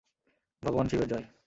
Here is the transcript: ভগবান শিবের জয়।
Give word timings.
ভগবান 0.63 0.85
শিবের 0.87 1.07
জয়। 1.07 1.25